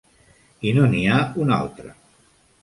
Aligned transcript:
I 0.69 0.73
no 0.77 0.85
n'hi 0.93 1.03
ha 1.11 1.19
un 1.45 1.53
altre. 1.59 1.93